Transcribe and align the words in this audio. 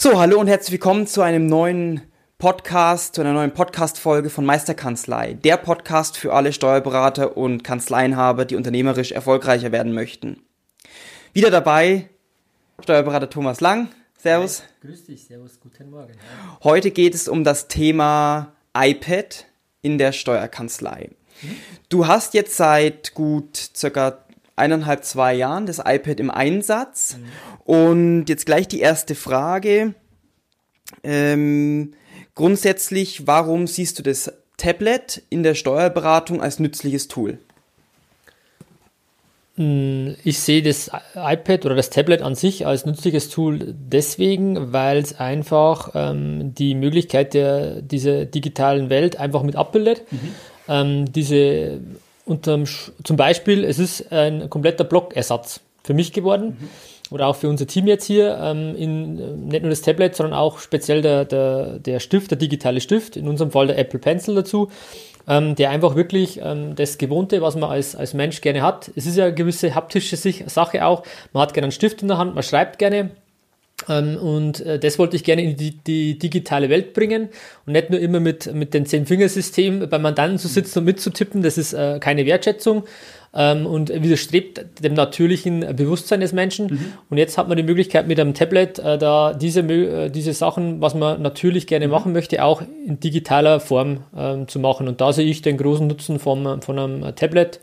So, 0.00 0.16
hallo 0.16 0.38
und 0.38 0.46
herzlich 0.46 0.70
willkommen 0.70 1.08
zu 1.08 1.22
einem 1.22 1.46
neuen 1.46 2.02
Podcast, 2.38 3.16
zu 3.16 3.20
einer 3.20 3.32
neuen 3.32 3.52
Podcast-Folge 3.52 4.30
von 4.30 4.46
Meisterkanzlei. 4.46 5.34
Der 5.34 5.56
Podcast 5.56 6.16
für 6.16 6.32
alle 6.32 6.52
Steuerberater 6.52 7.36
und 7.36 7.64
Kanzleienhaber, 7.64 8.44
die 8.44 8.54
unternehmerisch 8.54 9.10
erfolgreicher 9.10 9.72
werden 9.72 9.92
möchten. 9.92 10.40
Wieder 11.32 11.50
dabei 11.50 12.10
Steuerberater 12.80 13.28
Thomas 13.28 13.60
Lang. 13.60 13.88
Servus. 14.16 14.62
Hi, 14.62 14.86
grüß 14.86 15.06
dich, 15.06 15.24
servus, 15.24 15.58
guten 15.58 15.90
Morgen. 15.90 16.12
Heute 16.62 16.92
geht 16.92 17.16
es 17.16 17.26
um 17.26 17.42
das 17.42 17.66
Thema 17.66 18.52
iPad 18.76 19.46
in 19.82 19.98
der 19.98 20.12
Steuerkanzlei. 20.12 21.10
Mhm. 21.42 21.56
Du 21.88 22.06
hast 22.06 22.34
jetzt 22.34 22.56
seit 22.56 23.14
gut 23.14 23.56
circa 23.74 24.24
eineinhalb, 24.58 25.04
zwei 25.04 25.34
Jahren 25.34 25.66
das 25.66 25.78
iPad 25.78 26.20
im 26.20 26.30
Einsatz. 26.30 27.16
Mhm. 27.16 27.72
Und 27.72 28.26
jetzt 28.28 28.46
gleich 28.46 28.68
die 28.68 28.80
erste 28.80 29.14
Frage. 29.14 29.94
Ähm, 31.02 31.92
grundsätzlich, 32.34 33.26
warum 33.26 33.66
siehst 33.66 33.98
du 33.98 34.02
das 34.02 34.32
Tablet 34.56 35.22
in 35.30 35.42
der 35.42 35.54
Steuerberatung 35.54 36.42
als 36.42 36.58
nützliches 36.58 37.08
Tool? 37.08 37.38
Hm, 39.58 40.14
ich 40.22 40.38
sehe 40.38 40.62
das 40.62 40.88
iPad 41.16 41.66
oder 41.66 41.74
das 41.74 41.90
Tablet 41.90 42.22
an 42.22 42.36
sich 42.36 42.64
als 42.64 42.86
nützliches 42.86 43.28
Tool 43.28 43.74
deswegen, 43.74 44.72
weil 44.72 44.98
es 44.98 45.18
einfach 45.18 45.90
ähm, 45.94 46.54
die 46.54 46.76
Möglichkeit 46.76 47.34
der 47.34 47.82
dieser 47.82 48.24
digitalen 48.24 48.88
Welt 48.88 49.18
einfach 49.18 49.42
mit 49.42 49.56
abbildet. 49.56 50.04
Mhm. 50.12 50.34
Ähm, 50.68 51.12
diese 51.12 51.80
unterm, 52.28 52.64
zum 52.66 53.16
Beispiel, 53.16 53.64
es 53.64 53.78
ist 53.78 54.12
ein 54.12 54.50
kompletter 54.50 54.84
Blockersatz 54.84 55.60
für 55.82 55.94
mich 55.94 56.12
geworden. 56.12 56.56
Mhm. 56.60 56.68
Oder 57.10 57.26
auch 57.26 57.36
für 57.36 57.48
unser 57.48 57.66
Team 57.66 57.86
jetzt 57.86 58.04
hier, 58.04 58.38
ähm, 58.38 58.76
in, 58.76 59.46
nicht 59.48 59.62
nur 59.62 59.70
das 59.70 59.80
Tablet, 59.80 60.14
sondern 60.14 60.38
auch 60.38 60.58
speziell 60.58 61.00
der, 61.00 61.24
der, 61.24 61.78
der 61.78 62.00
Stift, 62.00 62.30
der 62.30 62.36
digitale 62.38 62.82
Stift, 62.82 63.16
in 63.16 63.28
unserem 63.28 63.50
Fall 63.50 63.68
der 63.68 63.78
Apple 63.78 63.98
Pencil 63.98 64.34
dazu, 64.34 64.68
ähm, 65.26 65.54
der 65.54 65.70
einfach 65.70 65.96
wirklich 65.96 66.40
ähm, 66.42 66.74
das 66.74 66.98
Gewohnte, 66.98 67.40
was 67.40 67.56
man 67.56 67.70
als, 67.70 67.96
als 67.96 68.12
Mensch 68.12 68.42
gerne 68.42 68.60
hat. 68.60 68.90
Es 68.94 69.06
ist 69.06 69.16
ja 69.16 69.24
eine 69.24 69.34
gewisse 69.34 69.74
haptische 69.74 70.16
Sache 70.16 70.84
auch. 70.84 71.02
Man 71.32 71.42
hat 71.42 71.54
gerne 71.54 71.66
einen 71.66 71.72
Stift 71.72 72.02
in 72.02 72.08
der 72.08 72.18
Hand, 72.18 72.34
man 72.34 72.42
schreibt 72.42 72.78
gerne. 72.78 73.10
Ähm, 73.88 74.16
und 74.16 74.60
äh, 74.60 74.78
das 74.78 74.98
wollte 74.98 75.16
ich 75.16 75.24
gerne 75.24 75.42
in 75.42 75.56
die, 75.56 75.76
die, 75.78 76.18
digitale 76.18 76.68
Welt 76.68 76.94
bringen 76.94 77.28
und 77.66 77.72
nicht 77.74 77.90
nur 77.90 78.00
immer 78.00 78.20
mit, 78.20 78.52
mit 78.52 78.74
dem 78.74 78.86
Zehn-Fingersystem 78.86 79.88
beim 79.88 80.02
Mandanten 80.02 80.38
zu 80.38 80.48
sitzen 80.48 80.80
und 80.80 80.84
mitzutippen. 80.84 81.42
Das 81.42 81.58
ist 81.58 81.74
äh, 81.74 81.98
keine 82.00 82.26
Wertschätzung 82.26 82.84
ähm, 83.34 83.66
und 83.66 83.90
widerstrebt 83.90 84.82
dem 84.82 84.94
natürlichen 84.94 85.76
Bewusstsein 85.76 86.20
des 86.20 86.32
Menschen. 86.32 86.66
Mhm. 86.66 86.92
Und 87.08 87.18
jetzt 87.18 87.38
hat 87.38 87.48
man 87.48 87.56
die 87.56 87.62
Möglichkeit 87.62 88.08
mit 88.08 88.18
einem 88.18 88.34
Tablet 88.34 88.78
äh, 88.80 88.98
da 88.98 89.32
diese, 89.32 89.62
diese 90.10 90.32
Sachen, 90.32 90.80
was 90.80 90.94
man 90.94 91.22
natürlich 91.22 91.66
gerne 91.66 91.86
mhm. 91.86 91.92
machen 91.92 92.12
möchte, 92.12 92.42
auch 92.42 92.62
in 92.86 92.98
digitaler 92.98 93.60
Form 93.60 94.04
ähm, 94.16 94.48
zu 94.48 94.58
machen. 94.58 94.88
Und 94.88 95.00
da 95.00 95.12
sehe 95.12 95.26
ich 95.26 95.42
den 95.42 95.56
großen 95.56 95.86
Nutzen 95.86 96.18
vom, 96.18 96.62
von 96.62 96.78
einem 96.78 97.14
Tablet 97.14 97.60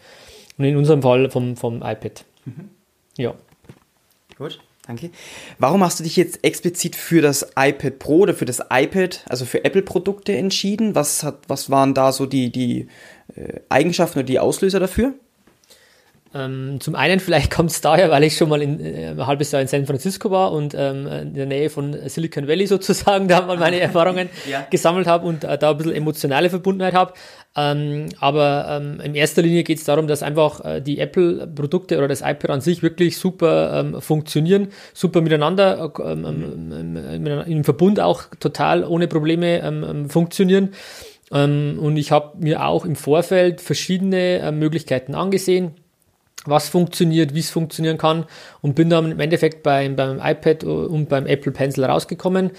und 0.58 0.64
in 0.64 0.78
unserem 0.78 1.02
Fall 1.02 1.30
vom, 1.30 1.58
vom 1.58 1.78
iPad. 1.78 2.24
Mhm. 2.46 2.70
Ja. 3.18 3.34
Gut. 4.38 4.60
Danke. 4.88 5.10
Warum 5.58 5.84
hast 5.84 6.00
du 6.00 6.04
dich 6.04 6.16
jetzt 6.16 6.44
explizit 6.44 6.96
für 6.96 7.22
das 7.22 7.48
iPad 7.58 7.98
Pro 7.98 8.20
oder 8.20 8.36
für 8.36 8.46
das 8.46 8.62
iPad, 8.70 9.26
also 9.28 9.46
für 9.46 9.66
Apple-Produkte 9.66 10.36
entschieden? 10.36 10.94
Was, 10.94 11.24
hat, 11.24 11.40
was 11.48 11.72
waren 11.72 11.96
da 11.96 12.12
so 12.12 12.28
die, 12.28 12.52
die 12.52 12.88
äh, 13.36 13.62
Eigenschaften 13.70 14.20
oder 14.20 14.28
die 14.28 14.40
Auslöser 14.40 14.80
dafür? 14.80 15.16
Ähm, 16.36 16.82
zum 16.82 16.96
einen 16.96 17.22
vielleicht 17.22 17.50
kommt 17.56 17.72
es 17.72 17.80
daher, 17.80 18.12
weil 18.12 18.24
ich 18.24 18.36
schon 18.36 18.50
mal 18.50 18.62
in, 18.62 18.80
äh, 18.80 19.12
ein 19.12 19.26
halbes 19.26 19.52
Jahr 19.52 19.62
in 19.62 19.70
San 19.70 19.86
Francisco 19.86 20.30
war 20.32 20.52
und 20.52 20.76
ähm, 20.78 21.08
in 21.08 21.34
der 21.34 21.46
Nähe 21.46 21.70
von 21.70 21.96
Silicon 22.10 22.48
Valley 22.48 22.68
sozusagen 22.68 23.28
da 23.28 23.42
mal 23.42 23.58
meine 23.58 23.80
Erfahrungen 23.80 24.30
ja. 24.50 24.68
gesammelt 24.70 25.08
habe 25.08 25.26
und 25.26 25.46
äh, 25.46 25.58
da 25.58 25.72
ein 25.72 25.78
bisschen 25.78 25.94
emotionale 25.94 26.50
Verbundenheit 26.50 26.94
habe. 26.94 27.14
Ähm, 27.56 28.08
aber 28.20 28.68
ähm, 28.70 29.00
in 29.00 29.16
erster 29.16 29.42
Linie 29.42 29.64
geht 29.64 29.78
es 29.78 29.86
darum, 29.86 30.08
dass 30.08 30.24
einfach 30.24 30.66
äh, 30.66 30.82
die 30.82 31.00
Apple-Produkte 31.00 31.98
oder 31.98 32.10
das 32.10 32.20
iPad 32.20 32.50
an 32.50 32.62
sich 32.62 32.84
wirklich 32.84 33.18
super 33.18 33.80
ähm, 33.80 34.02
funktionieren, 34.02 34.68
super 34.94 35.22
miteinander, 35.22 35.94
ähm, 36.04 36.26
ähm, 36.72 36.98
ähm, 37.16 37.44
im 37.48 37.64
Verbund 37.64 38.02
auch 38.02 38.24
total 38.42 38.84
ohne 38.84 39.08
Probleme 39.08 40.06
funktionieren. 40.10 40.74
und 41.30 41.98
ich 41.98 42.12
habe 42.12 42.38
mir 42.40 42.66
auch 42.66 42.86
im 42.86 42.96
Vorfeld 42.96 43.62
verschiedene 43.62 44.40
äh, 44.40 44.52
Möglichkeiten 44.52 45.16
angesehen 45.16 45.76
was 46.46 46.70
funktioniert, 46.70 47.34
wie 47.34 47.40
es 47.40 47.50
funktionieren 47.50 47.98
kann 47.98 48.26
und 48.62 48.76
bin 48.76 48.90
dann 48.90 49.12
im 49.12 49.20
Endeffekt 49.20 49.64
beim, 49.64 49.96
beim 49.96 50.20
iPad 50.24 50.64
und 50.64 51.10
beim 51.10 51.26
Apple 51.28 51.52
Pencil 51.52 51.86
rausgekommen. 51.86 52.52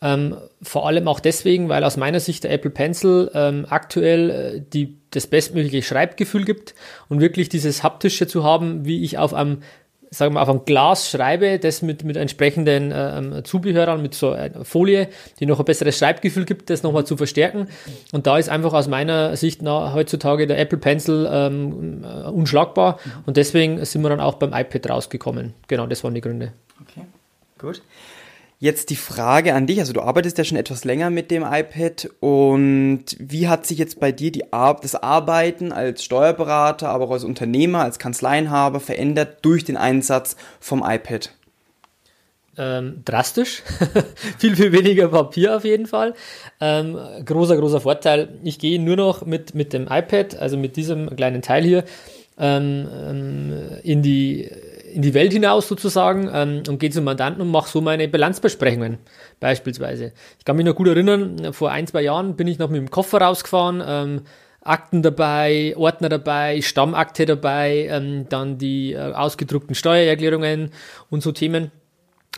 Ähm, 0.00 0.36
vor 0.62 0.86
allem 0.86 1.08
auch 1.08 1.18
deswegen, 1.18 1.68
weil 1.68 1.82
aus 1.82 1.96
meiner 1.96 2.20
Sicht 2.20 2.44
der 2.44 2.52
Apple 2.52 2.70
Pencil 2.70 3.30
ähm, 3.34 3.66
aktuell 3.68 4.30
äh, 4.30 4.62
die, 4.72 4.96
das 5.10 5.26
bestmögliche 5.26 5.82
Schreibgefühl 5.82 6.44
gibt 6.44 6.74
und 7.08 7.20
wirklich 7.20 7.48
dieses 7.48 7.82
haptische 7.82 8.28
zu 8.28 8.44
haben, 8.44 8.84
wie 8.84 9.02
ich 9.02 9.18
auf 9.18 9.34
einem 9.34 9.62
sagen 10.10 10.34
wir, 10.34 10.42
auf 10.42 10.48
ein 10.48 10.64
Glas 10.64 11.10
schreibe, 11.10 11.58
das 11.58 11.82
mit, 11.82 12.04
mit 12.04 12.16
entsprechenden 12.16 12.92
äh, 12.92 13.42
Zubehörern, 13.42 14.00
mit 14.02 14.14
so 14.14 14.32
einer 14.32 14.64
Folie, 14.64 15.08
die 15.40 15.46
noch 15.46 15.58
ein 15.58 15.64
besseres 15.64 15.98
Schreibgefühl 15.98 16.44
gibt, 16.44 16.70
das 16.70 16.82
nochmal 16.82 17.04
zu 17.04 17.16
verstärken. 17.16 17.68
Und 18.12 18.26
da 18.26 18.38
ist 18.38 18.48
einfach 18.48 18.72
aus 18.72 18.88
meiner 18.88 19.36
Sicht 19.36 19.62
na, 19.62 19.92
heutzutage 19.92 20.46
der 20.46 20.58
Apple 20.58 20.78
Pencil 20.78 21.28
ähm, 21.30 22.04
äh, 22.04 22.28
unschlagbar. 22.28 22.98
Und 23.26 23.36
deswegen 23.36 23.84
sind 23.84 24.02
wir 24.02 24.08
dann 24.08 24.20
auch 24.20 24.34
beim 24.34 24.52
iPad 24.52 24.90
rausgekommen. 24.90 25.54
Genau, 25.66 25.86
das 25.86 26.04
waren 26.04 26.14
die 26.14 26.20
Gründe. 26.20 26.52
Okay, 26.80 27.04
gut. 27.58 27.82
Jetzt 28.60 28.90
die 28.90 28.96
Frage 28.96 29.54
an 29.54 29.68
dich, 29.68 29.78
also 29.78 29.92
du 29.92 30.00
arbeitest 30.00 30.36
ja 30.36 30.42
schon 30.42 30.58
etwas 30.58 30.84
länger 30.84 31.10
mit 31.10 31.30
dem 31.30 31.44
iPad 31.44 32.10
und 32.18 33.04
wie 33.20 33.46
hat 33.46 33.66
sich 33.66 33.78
jetzt 33.78 34.00
bei 34.00 34.10
dir 34.10 34.32
die 34.32 34.52
Ar 34.52 34.80
das 34.82 34.96
Arbeiten 34.96 35.70
als 35.70 36.02
Steuerberater, 36.02 36.88
aber 36.88 37.04
auch 37.04 37.12
als 37.12 37.22
Unternehmer, 37.22 37.82
als 37.82 38.00
Kanzleienhaber 38.00 38.80
verändert 38.80 39.38
durch 39.42 39.64
den 39.64 39.76
Einsatz 39.76 40.34
vom 40.58 40.82
iPad? 40.84 41.30
Ähm, 42.56 43.02
drastisch. 43.04 43.62
viel, 44.38 44.56
viel 44.56 44.72
weniger 44.72 45.06
Papier 45.06 45.56
auf 45.56 45.64
jeden 45.64 45.86
Fall. 45.86 46.14
Ähm, 46.60 46.98
großer, 47.24 47.56
großer 47.56 47.80
Vorteil. 47.80 48.40
Ich 48.42 48.58
gehe 48.58 48.80
nur 48.82 48.96
noch 48.96 49.24
mit, 49.24 49.54
mit 49.54 49.72
dem 49.72 49.84
iPad, 49.84 50.34
also 50.34 50.56
mit 50.56 50.74
diesem 50.74 51.14
kleinen 51.14 51.42
Teil 51.42 51.62
hier, 51.62 51.84
ähm, 52.36 52.88
ähm 52.92 53.52
in 53.84 54.02
die 54.02 54.50
in 54.92 55.02
die 55.02 55.14
Welt 55.14 55.32
hinaus 55.32 55.68
sozusagen 55.68 56.30
ähm, 56.32 56.62
und 56.68 56.78
gehe 56.78 56.90
zum 56.90 57.04
Mandanten 57.04 57.42
und 57.42 57.50
mache 57.50 57.68
so 57.68 57.80
meine 57.80 58.08
Bilanzbesprechungen 58.08 58.98
beispielsweise. 59.40 60.12
Ich 60.38 60.44
kann 60.44 60.56
mich 60.56 60.66
noch 60.66 60.74
gut 60.74 60.88
erinnern, 60.88 61.52
vor 61.52 61.70
ein, 61.70 61.86
zwei 61.86 62.02
Jahren 62.02 62.36
bin 62.36 62.46
ich 62.46 62.58
noch 62.58 62.70
mit 62.70 62.78
dem 62.78 62.90
Koffer 62.90 63.20
rausgefahren, 63.20 63.82
ähm, 63.86 64.22
Akten 64.60 65.02
dabei, 65.02 65.74
Ordner 65.76 66.08
dabei, 66.08 66.60
Stammakte 66.60 67.26
dabei, 67.26 67.88
ähm, 67.90 68.26
dann 68.28 68.58
die 68.58 68.92
äh, 68.92 69.12
ausgedruckten 69.12 69.74
Steuererklärungen 69.74 70.70
und 71.10 71.22
so 71.22 71.32
Themen. 71.32 71.70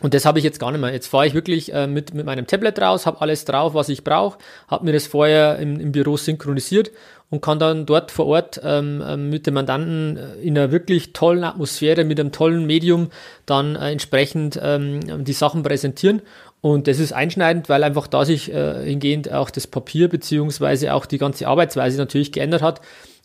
Und 0.00 0.14
das 0.14 0.24
habe 0.24 0.38
ich 0.38 0.44
jetzt 0.44 0.58
gar 0.58 0.72
nicht 0.72 0.80
mehr. 0.80 0.92
Jetzt 0.92 1.08
fahre 1.08 1.26
ich 1.26 1.34
wirklich 1.34 1.72
äh, 1.72 1.86
mit, 1.86 2.14
mit 2.14 2.24
meinem 2.26 2.46
Tablet 2.46 2.80
raus, 2.80 3.06
habe 3.06 3.20
alles 3.20 3.44
drauf, 3.44 3.74
was 3.74 3.88
ich 3.88 4.02
brauche, 4.02 4.38
habe 4.68 4.84
mir 4.84 4.92
das 4.92 5.06
vorher 5.06 5.58
im, 5.58 5.78
im 5.78 5.92
Büro 5.92 6.16
synchronisiert 6.16 6.90
und 7.30 7.40
kann 7.42 7.58
dann 7.58 7.86
dort 7.86 8.10
vor 8.10 8.26
Ort 8.26 8.60
ähm, 8.64 9.02
ähm, 9.06 9.30
mit 9.30 9.46
dem 9.46 9.54
Mandanten 9.54 10.16
äh, 10.16 10.34
in 10.42 10.58
einer 10.58 10.72
wirklich 10.72 11.12
tollen 11.12 11.44
Atmosphäre, 11.44 12.04
mit 12.04 12.18
einem 12.18 12.32
tollen 12.32 12.66
Medium 12.66 13.10
dann 13.46 13.76
äh, 13.76 13.92
entsprechend 13.92 14.58
ähm, 14.62 15.24
die 15.24 15.32
Sachen 15.32 15.62
präsentieren. 15.62 16.22
Und 16.60 16.88
das 16.88 16.98
ist 16.98 17.12
einschneidend, 17.12 17.68
weil 17.68 17.84
einfach 17.84 18.06
da 18.06 18.24
sich 18.24 18.52
äh, 18.52 18.84
hingehend 18.84 19.32
auch 19.32 19.50
das 19.50 19.66
Papier 19.66 20.08
beziehungsweise 20.08 20.92
auch 20.92 21.06
die 21.06 21.18
ganze 21.18 21.46
Arbeitsweise 21.46 21.96
natürlich 21.96 22.32
geändert 22.32 22.62
hat. 22.62 22.80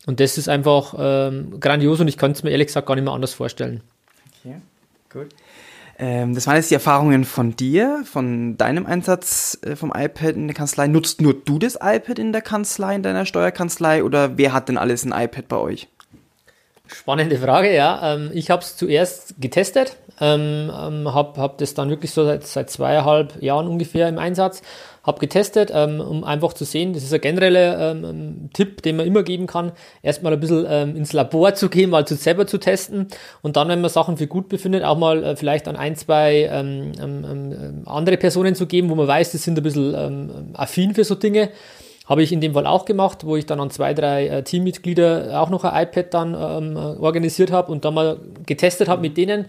Und 0.06 0.20
das 0.20 0.38
ist 0.38 0.48
einfach 0.48 0.94
ähm, 0.98 1.58
grandios 1.58 2.00
und 2.00 2.08
ich 2.08 2.16
kann 2.16 2.30
es 2.30 2.42
mir 2.42 2.50
ehrlich 2.50 2.68
gesagt 2.68 2.86
gar 2.86 2.94
nicht 2.94 3.04
mehr 3.04 3.12
anders 3.12 3.34
vorstellen. 3.34 3.82
Okay, 4.40 4.56
gut. 5.12 5.28
Ähm, 5.98 6.34
das 6.34 6.46
waren 6.46 6.56
jetzt 6.56 6.70
die 6.70 6.74
Erfahrungen 6.74 7.24
von 7.24 7.56
dir, 7.56 8.02
von 8.04 8.56
deinem 8.56 8.84
Einsatz 8.86 9.58
äh, 9.62 9.76
vom 9.76 9.92
iPad 9.94 10.36
in 10.36 10.46
der 10.46 10.54
Kanzlei. 10.54 10.88
Nutzt 10.88 11.20
nur 11.20 11.34
du 11.34 11.58
das 11.58 11.76
iPad 11.76 12.18
in 12.18 12.32
der 12.32 12.42
Kanzlei, 12.42 12.94
in 12.94 13.02
deiner 13.02 13.24
Steuerkanzlei 13.24 14.04
oder 14.04 14.36
wer 14.36 14.52
hat 14.52 14.68
denn 14.68 14.76
alles 14.76 15.04
ein 15.04 15.12
iPad 15.12 15.48
bei 15.48 15.56
euch? 15.56 15.88
Spannende 16.86 17.38
Frage, 17.38 17.74
ja. 17.74 18.14
Ähm, 18.14 18.30
ich 18.34 18.50
habe 18.50 18.62
es 18.62 18.76
zuerst 18.76 19.34
getestet, 19.40 19.96
ähm, 20.20 20.70
ähm 20.70 21.14
habe 21.14 21.40
hab 21.40 21.58
das 21.58 21.74
dann 21.74 21.90
wirklich 21.90 22.10
so 22.12 22.24
seit, 22.24 22.46
seit 22.46 22.70
zweieinhalb 22.70 23.42
Jahren 23.42 23.68
ungefähr 23.68 24.08
im 24.08 24.18
Einsatz, 24.18 24.62
habe 25.06 25.20
getestet, 25.20 25.70
ähm, 25.72 26.00
um 26.00 26.24
einfach 26.24 26.52
zu 26.52 26.64
sehen, 26.64 26.92
das 26.92 27.04
ist 27.04 27.14
ein 27.14 27.20
genereller 27.20 27.92
ähm, 27.92 28.04
ähm, 28.04 28.50
Tipp, 28.52 28.82
den 28.82 28.96
man 28.96 29.06
immer 29.06 29.22
geben 29.22 29.46
kann, 29.46 29.72
erstmal 30.02 30.32
ein 30.32 30.40
bisschen 30.40 30.66
ähm, 30.68 30.96
ins 30.96 31.12
Labor 31.12 31.54
zu 31.54 31.68
gehen, 31.68 31.90
mal 31.90 32.06
zu 32.06 32.16
selber 32.16 32.46
zu 32.48 32.58
testen. 32.58 33.06
Und 33.40 33.56
dann, 33.56 33.68
wenn 33.68 33.80
man 33.80 33.90
Sachen 33.90 34.16
für 34.16 34.26
gut 34.26 34.48
befindet, 34.48 34.82
auch 34.82 34.98
mal 34.98 35.22
äh, 35.22 35.36
vielleicht 35.36 35.68
an 35.68 35.76
ein, 35.76 35.94
zwei 35.94 36.48
ähm, 36.50 36.92
ähm, 37.00 37.82
andere 37.86 38.16
Personen 38.16 38.56
zu 38.56 38.66
geben, 38.66 38.90
wo 38.90 38.96
man 38.96 39.06
weiß, 39.06 39.30
die 39.30 39.38
sind 39.38 39.56
ein 39.56 39.62
bisschen 39.62 40.54
affin 40.54 40.94
für 40.94 41.04
so 41.04 41.14
Dinge. 41.14 41.50
Habe 42.06 42.22
ich 42.22 42.32
in 42.32 42.40
dem 42.40 42.54
Fall 42.54 42.66
auch 42.66 42.84
gemacht, 42.84 43.24
wo 43.24 43.36
ich 43.36 43.46
dann 43.46 43.60
an 43.60 43.70
zwei, 43.70 43.94
drei 43.94 44.28
äh, 44.28 44.42
Teammitglieder 44.42 45.40
auch 45.40 45.50
noch 45.50 45.64
ein 45.64 45.82
iPad 45.84 46.14
dann 46.14 46.34
ähm, 46.34 46.76
organisiert 46.76 47.52
habe 47.52 47.70
und 47.70 47.84
dann 47.84 47.94
mal 47.94 48.18
getestet 48.44 48.88
habe 48.88 49.02
mit 49.02 49.16
denen 49.16 49.46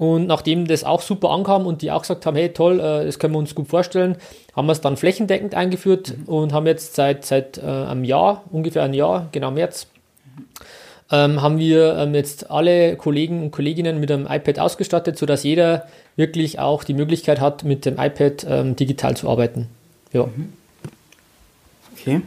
und 0.00 0.26
nachdem 0.26 0.66
das 0.66 0.82
auch 0.82 1.02
super 1.02 1.28
ankam 1.28 1.66
und 1.66 1.82
die 1.82 1.90
auch 1.90 2.00
gesagt 2.00 2.24
haben, 2.24 2.34
hey 2.34 2.48
toll, 2.54 2.80
äh, 2.80 3.04
das 3.04 3.18
können 3.18 3.34
wir 3.34 3.38
uns 3.38 3.54
gut 3.54 3.68
vorstellen, 3.68 4.16
haben 4.56 4.64
wir 4.64 4.72
es 4.72 4.80
dann 4.80 4.96
flächendeckend 4.96 5.54
eingeführt 5.54 6.14
mhm. 6.16 6.24
und 6.24 6.52
haben 6.54 6.66
jetzt 6.66 6.94
seit, 6.94 7.26
seit 7.26 7.58
äh, 7.58 7.66
einem 7.66 8.04
Jahr, 8.04 8.42
ungefähr 8.50 8.82
ein 8.82 8.94
Jahr, 8.94 9.28
genau 9.30 9.50
März, 9.50 9.88
ähm, 11.10 11.42
haben 11.42 11.58
wir 11.58 11.98
ähm, 11.98 12.14
jetzt 12.14 12.50
alle 12.50 12.96
Kollegen 12.96 13.42
und 13.42 13.50
Kolleginnen 13.50 14.00
mit 14.00 14.10
einem 14.10 14.26
iPad 14.26 14.60
ausgestattet, 14.60 15.18
sodass 15.18 15.42
jeder 15.42 15.86
wirklich 16.16 16.58
auch 16.58 16.82
die 16.82 16.94
Möglichkeit 16.94 17.38
hat, 17.38 17.64
mit 17.64 17.84
dem 17.84 17.98
iPad 17.98 18.46
ähm, 18.48 18.76
digital 18.76 19.18
zu 19.18 19.28
arbeiten. 19.28 19.68
Ja. 20.14 20.24
Mhm. 20.24 20.52
Okay. 21.92 22.22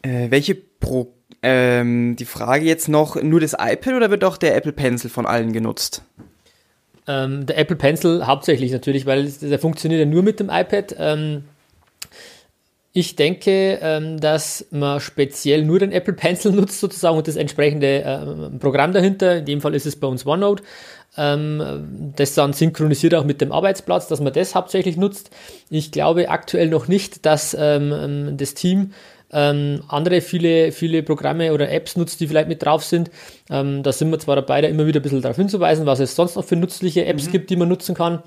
Äh, 0.00 0.30
welche 0.30 0.54
Pro 0.54 1.12
ähm, 1.42 2.16
die 2.16 2.24
Frage 2.24 2.64
jetzt 2.64 2.88
noch, 2.88 3.20
nur 3.20 3.40
das 3.40 3.52
iPad 3.52 3.92
oder 3.92 4.10
wird 4.10 4.24
auch 4.24 4.38
der 4.38 4.56
Apple 4.56 4.72
Pencil 4.72 5.10
von 5.10 5.26
allen 5.26 5.52
genutzt? 5.52 6.04
Ähm, 7.06 7.46
der 7.46 7.58
Apple 7.58 7.76
Pencil 7.76 8.26
hauptsächlich 8.26 8.72
natürlich, 8.72 9.06
weil 9.06 9.30
der 9.30 9.58
funktioniert 9.58 10.00
ja 10.00 10.06
nur 10.06 10.22
mit 10.22 10.40
dem 10.40 10.50
iPad. 10.50 10.94
Ähm, 10.98 11.44
ich 12.92 13.14
denke, 13.14 13.78
ähm, 13.82 14.18
dass 14.18 14.66
man 14.70 14.98
speziell 14.98 15.64
nur 15.64 15.78
den 15.78 15.92
Apple 15.92 16.14
Pencil 16.14 16.52
nutzt 16.52 16.80
sozusagen 16.80 17.16
und 17.16 17.28
das 17.28 17.36
entsprechende 17.36 18.02
äh, 18.02 18.58
Programm 18.58 18.92
dahinter. 18.92 19.38
In 19.38 19.44
dem 19.44 19.60
Fall 19.60 19.74
ist 19.74 19.86
es 19.86 19.96
bei 19.96 20.06
uns 20.08 20.26
OneNote. 20.26 20.62
Ähm, 21.16 22.12
das 22.16 22.34
dann 22.34 22.52
synchronisiert 22.52 23.14
auch 23.14 23.24
mit 23.24 23.40
dem 23.40 23.52
Arbeitsplatz, 23.52 24.08
dass 24.08 24.20
man 24.20 24.32
das 24.32 24.54
hauptsächlich 24.54 24.96
nutzt. 24.96 25.30
Ich 25.68 25.90
glaube 25.92 26.30
aktuell 26.30 26.68
noch 26.68 26.88
nicht, 26.88 27.26
dass 27.26 27.56
ähm, 27.58 27.92
ähm 27.92 28.36
das 28.36 28.54
Team 28.54 28.92
ähm, 29.32 29.82
andere 29.88 30.20
viele, 30.20 30.72
viele 30.72 31.02
Programme 31.02 31.52
oder 31.52 31.70
Apps 31.70 31.96
nutzt, 31.96 32.20
die 32.20 32.26
vielleicht 32.26 32.48
mit 32.48 32.62
drauf 32.64 32.84
sind. 32.84 33.10
Ähm, 33.48 33.82
da 33.82 33.92
sind 33.92 34.10
wir 34.10 34.18
zwar 34.18 34.36
dabei, 34.36 34.60
da 34.60 34.68
immer 34.68 34.86
wieder 34.86 35.00
ein 35.00 35.02
bisschen 35.02 35.22
darauf 35.22 35.36
hinzuweisen, 35.36 35.86
was 35.86 36.00
es 36.00 36.16
sonst 36.16 36.36
noch 36.36 36.44
für 36.44 36.56
nützliche 36.56 37.06
Apps 37.06 37.26
mhm. 37.26 37.32
gibt, 37.32 37.50
die 37.50 37.56
man 37.56 37.68
nutzen 37.68 37.94
kann. 37.94 38.22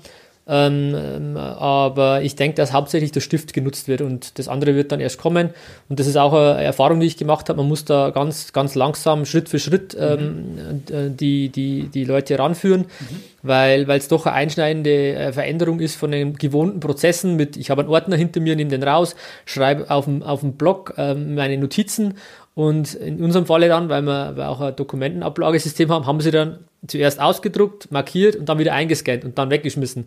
Ähm, 0.46 0.94
ähm, 0.94 1.36
aber 1.38 2.20
ich 2.22 2.36
denke, 2.36 2.56
dass 2.56 2.72
hauptsächlich 2.74 3.12
der 3.12 3.20
Stift 3.20 3.54
genutzt 3.54 3.88
wird 3.88 4.02
und 4.02 4.38
das 4.38 4.48
andere 4.48 4.74
wird 4.74 4.92
dann 4.92 5.00
erst 5.00 5.18
kommen. 5.18 5.50
Und 5.88 6.00
das 6.00 6.06
ist 6.06 6.16
auch 6.16 6.34
eine 6.34 6.62
Erfahrung, 6.62 7.00
die 7.00 7.06
ich 7.06 7.16
gemacht 7.16 7.48
habe. 7.48 7.58
Man 7.58 7.68
muss 7.68 7.86
da 7.86 8.10
ganz, 8.10 8.52
ganz 8.52 8.74
langsam, 8.74 9.24
Schritt 9.24 9.48
für 9.48 9.58
Schritt 9.58 9.96
ähm, 9.98 10.54
mhm. 10.90 11.16
die, 11.16 11.48
die, 11.48 11.88
die 11.88 12.04
Leute 12.04 12.38
ranführen, 12.38 12.82
mhm. 12.82 13.16
weil 13.42 13.90
es 13.90 14.08
doch 14.08 14.26
eine 14.26 14.34
einschneidende 14.36 15.14
äh, 15.14 15.32
Veränderung 15.32 15.80
ist 15.80 15.96
von 15.96 16.10
den 16.10 16.34
gewohnten 16.34 16.80
Prozessen 16.80 17.36
mit, 17.36 17.56
ich 17.56 17.70
habe 17.70 17.82
einen 17.82 17.90
Ordner 17.90 18.16
hinter 18.16 18.40
mir, 18.40 18.54
nehme 18.54 18.70
den 18.70 18.82
raus, 18.82 19.16
schreibe 19.46 19.90
auf 19.90 20.04
dem, 20.04 20.22
auf 20.22 20.40
dem 20.40 20.54
Blog 20.54 20.94
ähm, 20.98 21.34
meine 21.36 21.56
Notizen 21.56 22.14
und 22.54 22.94
in 22.94 23.22
unserem 23.22 23.46
Falle 23.46 23.68
dann, 23.68 23.88
weil 23.88 24.02
wir, 24.02 24.36
weil 24.36 24.46
auch 24.46 24.60
ein 24.60 24.76
Dokumentenablagesystem 24.76 25.90
haben, 25.90 26.06
haben 26.06 26.20
sie 26.20 26.30
dann 26.30 26.60
zuerst 26.86 27.20
ausgedruckt, 27.20 27.90
markiert 27.90 28.36
und 28.36 28.48
dann 28.48 28.58
wieder 28.58 28.72
eingescannt 28.72 29.24
und 29.24 29.38
dann 29.38 29.50
weggeschmissen. 29.50 30.06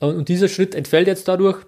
Und, 0.00 0.16
und 0.16 0.28
dieser 0.28 0.48
Schritt 0.48 0.74
entfällt 0.74 1.06
jetzt 1.06 1.26
dadurch. 1.28 1.58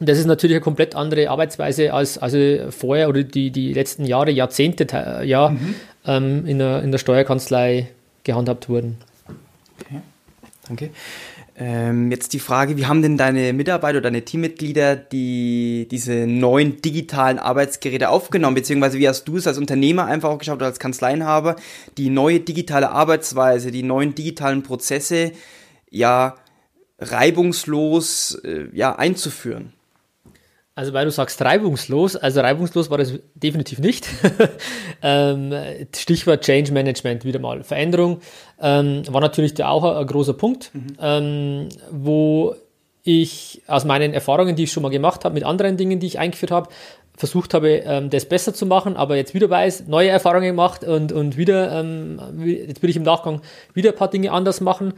Und 0.00 0.08
das 0.08 0.18
ist 0.18 0.26
natürlich 0.26 0.56
eine 0.56 0.62
komplett 0.62 0.94
andere 0.94 1.28
Arbeitsweise 1.28 1.92
als 1.92 2.18
also 2.18 2.70
vorher 2.70 3.08
oder 3.08 3.24
die, 3.24 3.50
die 3.50 3.74
letzten 3.74 4.04
Jahre, 4.04 4.30
Jahrzehnte 4.30 4.86
ja, 5.24 5.50
mhm. 5.50 5.74
ähm, 6.06 6.46
in, 6.46 6.58
der, 6.58 6.82
in 6.82 6.92
der 6.92 6.98
Steuerkanzlei 6.98 7.88
gehandhabt 8.24 8.68
wurden. 8.68 8.96
Okay, 9.80 10.00
danke. 10.66 10.90
Ähm, 11.60 12.12
jetzt 12.12 12.34
die 12.34 12.38
Frage, 12.38 12.76
wie 12.76 12.86
haben 12.86 13.02
denn 13.02 13.16
deine 13.16 13.52
Mitarbeiter 13.52 13.98
oder 13.98 14.10
deine 14.10 14.24
Teammitglieder 14.24 14.94
die, 14.94 15.88
diese 15.90 16.24
neuen 16.28 16.80
digitalen 16.80 17.40
Arbeitsgeräte 17.40 18.10
aufgenommen? 18.10 18.54
Beziehungsweise 18.54 19.00
wie 19.00 19.08
hast 19.08 19.24
du 19.24 19.38
es 19.38 19.46
als 19.48 19.58
Unternehmer 19.58 20.04
einfach 20.06 20.30
auch 20.30 20.38
geschaut 20.38 20.56
oder 20.56 20.66
als 20.66 20.78
Kanzleienhaber, 20.78 21.56
die 21.96 22.10
neue 22.10 22.38
digitale 22.38 22.90
Arbeitsweise, 22.90 23.72
die 23.72 23.82
neuen 23.82 24.14
digitalen 24.14 24.62
Prozesse 24.62 25.32
ja 25.90 26.36
reibungslos 27.00 28.36
äh, 28.44 28.68
ja, 28.72 28.94
einzuführen? 28.94 29.72
Also 30.78 30.92
weil 30.92 31.06
du 31.06 31.10
sagst 31.10 31.42
reibungslos, 31.42 32.14
also 32.14 32.40
reibungslos 32.40 32.88
war 32.88 32.98
das 32.98 33.12
definitiv 33.34 33.80
nicht. 33.80 34.06
ähm, 35.02 35.52
Stichwort 35.92 36.44
Change 36.44 36.70
Management 36.70 37.24
wieder 37.24 37.40
mal. 37.40 37.64
Veränderung 37.64 38.20
ähm, 38.62 39.02
war 39.08 39.20
natürlich 39.20 39.54
da 39.54 39.70
auch 39.70 39.82
ein, 39.82 39.96
ein 39.96 40.06
großer 40.06 40.34
Punkt, 40.34 40.70
mhm. 40.72 40.86
ähm, 41.00 41.68
wo 41.90 42.54
ich 43.02 43.60
aus 43.66 43.86
meinen 43.86 44.14
Erfahrungen, 44.14 44.54
die 44.54 44.62
ich 44.62 44.72
schon 44.72 44.84
mal 44.84 44.90
gemacht 44.90 45.24
habe, 45.24 45.34
mit 45.34 45.42
anderen 45.42 45.76
Dingen, 45.76 45.98
die 45.98 46.06
ich 46.06 46.20
eingeführt 46.20 46.52
habe, 46.52 46.68
versucht 47.16 47.54
habe, 47.54 47.82
ähm, 47.84 48.08
das 48.08 48.26
besser 48.26 48.54
zu 48.54 48.64
machen, 48.64 48.96
aber 48.96 49.16
jetzt 49.16 49.34
wieder 49.34 49.50
weiß, 49.50 49.88
neue 49.88 50.10
Erfahrungen 50.10 50.46
gemacht 50.46 50.84
und, 50.84 51.10
und 51.10 51.36
wieder, 51.36 51.72
ähm, 51.72 52.20
jetzt 52.44 52.84
will 52.84 52.90
ich 52.90 52.96
im 52.96 53.02
Nachgang 53.02 53.40
wieder 53.74 53.90
ein 53.90 53.96
paar 53.96 54.10
Dinge 54.10 54.30
anders 54.30 54.60
machen. 54.60 54.94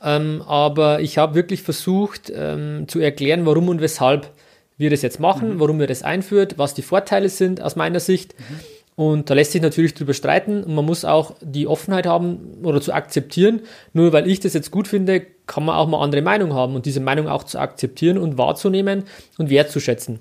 Aber 0.00 1.00
ich 1.00 1.16
habe 1.16 1.34
wirklich 1.34 1.62
versucht 1.62 2.26
zu 2.26 2.98
erklären, 3.00 3.46
warum 3.46 3.70
und 3.70 3.80
weshalb 3.80 4.33
wir 4.76 4.90
das 4.90 5.02
jetzt 5.02 5.20
machen, 5.20 5.54
mhm. 5.54 5.60
warum 5.60 5.78
wir 5.78 5.86
das 5.86 6.02
einführt, 6.02 6.58
was 6.58 6.74
die 6.74 6.82
Vorteile 6.82 7.28
sind 7.28 7.60
aus 7.60 7.76
meiner 7.76 8.00
Sicht. 8.00 8.34
Mhm. 8.38 8.60
Und 8.96 9.28
da 9.28 9.34
lässt 9.34 9.52
sich 9.52 9.62
natürlich 9.62 9.94
drüber 9.94 10.14
streiten 10.14 10.62
und 10.62 10.74
man 10.74 10.84
muss 10.84 11.04
auch 11.04 11.34
die 11.40 11.66
Offenheit 11.66 12.06
haben 12.06 12.58
oder 12.62 12.80
zu 12.80 12.92
akzeptieren. 12.92 13.62
Nur 13.92 14.12
weil 14.12 14.30
ich 14.30 14.38
das 14.38 14.54
jetzt 14.54 14.70
gut 14.70 14.86
finde, 14.86 15.26
kann 15.46 15.64
man 15.64 15.74
auch 15.76 15.88
mal 15.88 16.00
andere 16.00 16.22
Meinung 16.22 16.54
haben 16.54 16.76
und 16.76 16.86
diese 16.86 17.00
Meinung 17.00 17.28
auch 17.28 17.42
zu 17.42 17.58
akzeptieren 17.58 18.18
und 18.18 18.38
wahrzunehmen 18.38 19.02
und 19.36 19.50
wertzuschätzen. 19.50 20.20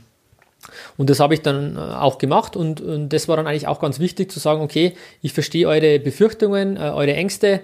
Und 0.97 1.09
das 1.09 1.19
habe 1.19 1.35
ich 1.35 1.41
dann 1.41 1.75
äh, 1.75 1.79
auch 1.79 2.17
gemacht 2.17 2.55
und, 2.55 2.81
und, 2.81 3.09
das 3.09 3.27
war 3.27 3.35
dann 3.35 3.47
eigentlich 3.47 3.67
auch 3.67 3.79
ganz 3.79 4.00
wichtig 4.00 4.31
zu 4.31 4.39
sagen, 4.39 4.61
okay, 4.61 4.94
ich 5.21 5.33
verstehe 5.33 5.67
eure 5.67 6.00
Befürchtungen, 6.00 6.77
äh, 6.77 6.79
eure 6.79 7.13
Ängste, 7.13 7.61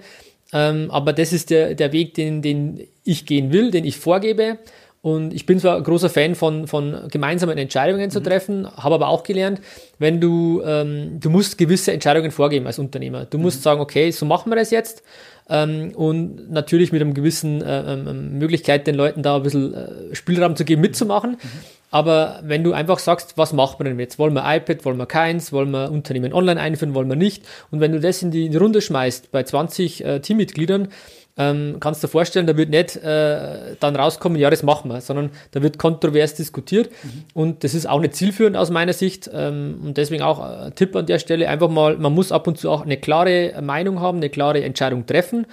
ähm, 0.52 0.90
aber 0.90 1.12
das 1.12 1.32
ist 1.32 1.50
der, 1.50 1.74
der 1.74 1.92
Weg, 1.92 2.14
den, 2.14 2.42
den 2.42 2.86
ich 3.04 3.24
gehen 3.26 3.52
will, 3.52 3.70
den 3.70 3.84
ich 3.84 3.96
vorgebe. 3.96 4.58
Und 5.02 5.32
ich 5.32 5.46
bin 5.46 5.58
zwar 5.58 5.76
ein 5.76 5.82
großer 5.82 6.10
Fan 6.10 6.34
von, 6.34 6.66
von 6.66 7.08
gemeinsamen 7.10 7.56
Entscheidungen 7.56 8.06
mhm. 8.06 8.10
zu 8.10 8.20
treffen, 8.20 8.68
habe 8.76 8.96
aber 8.96 9.08
auch 9.08 9.22
gelernt, 9.22 9.60
wenn 9.98 10.20
du, 10.20 10.62
ähm, 10.62 11.18
du 11.20 11.30
musst 11.30 11.56
gewisse 11.56 11.92
Entscheidungen 11.92 12.30
vorgeben 12.30 12.66
als 12.66 12.78
Unternehmer. 12.78 13.24
Du 13.24 13.38
musst 13.38 13.60
mhm. 13.60 13.62
sagen, 13.62 13.80
okay, 13.80 14.10
so 14.10 14.26
machen 14.26 14.50
wir 14.52 14.56
das 14.56 14.70
jetzt. 14.70 15.02
Ähm, 15.48 15.92
und 15.94 16.50
natürlich 16.50 16.92
mit 16.92 17.00
einem 17.00 17.14
gewissen 17.14 17.62
äh, 17.62 17.92
ähm, 17.92 18.08
ähm 18.08 18.38
Möglichkeit, 18.38 18.86
den 18.86 18.94
Leuten 18.94 19.22
da 19.22 19.36
ein 19.36 19.42
bisschen 19.42 19.72
äh, 19.72 20.14
Spielraum 20.14 20.54
zu 20.54 20.64
geben, 20.66 20.82
mitzumachen. 20.82 21.32
Mhm. 21.32 21.79
Aber 21.90 22.40
wenn 22.42 22.62
du 22.62 22.72
einfach 22.72 22.98
sagst, 22.98 23.36
was 23.36 23.52
macht 23.52 23.78
man 23.80 23.86
denn 23.86 23.98
jetzt? 23.98 24.18
Wollen 24.18 24.34
wir 24.34 24.44
iPad, 24.44 24.84
wollen 24.84 24.96
wir 24.96 25.06
keins, 25.06 25.52
wollen 25.52 25.70
wir 25.72 25.90
Unternehmen 25.90 26.32
online 26.32 26.60
einführen, 26.60 26.94
wollen 26.94 27.08
wir 27.08 27.16
nicht? 27.16 27.44
Und 27.70 27.80
wenn 27.80 27.92
du 27.92 28.00
das 28.00 28.22
in 28.22 28.30
die, 28.30 28.46
in 28.46 28.52
die 28.52 28.58
Runde 28.58 28.80
schmeißt 28.80 29.32
bei 29.32 29.42
20 29.42 30.04
äh, 30.04 30.20
Teammitgliedern, 30.20 30.88
ähm, 31.36 31.76
kannst 31.80 32.02
du 32.02 32.06
dir 32.06 32.10
vorstellen, 32.10 32.46
da 32.46 32.56
wird 32.56 32.70
nicht 32.70 32.96
äh, 32.96 33.76
dann 33.80 33.96
rauskommen, 33.96 34.38
ja, 34.38 34.50
das 34.50 34.62
machen 34.62 34.90
wir, 34.90 35.00
sondern 35.00 35.30
da 35.52 35.62
wird 35.62 35.78
kontrovers 35.78 36.34
diskutiert 36.34 36.90
mhm. 37.02 37.24
und 37.34 37.64
das 37.64 37.72
ist 37.72 37.88
auch 37.88 38.00
nicht 38.00 38.14
zielführend 38.14 38.56
aus 38.56 38.70
meiner 38.70 38.92
Sicht 38.92 39.30
ähm, 39.32 39.80
und 39.84 39.96
deswegen 39.96 40.22
auch 40.22 40.40
ein 40.40 40.74
Tipp 40.74 40.94
an 40.96 41.06
der 41.06 41.18
Stelle, 41.18 41.48
einfach 41.48 41.70
mal, 41.70 41.96
man 41.96 42.12
muss 42.12 42.30
ab 42.30 42.46
und 42.46 42.58
zu 42.58 42.70
auch 42.70 42.82
eine 42.82 42.98
klare 42.98 43.54
Meinung 43.62 44.00
haben, 44.00 44.18
eine 44.18 44.28
klare 44.28 44.62
Entscheidung 44.62 45.06
treffen, 45.06 45.46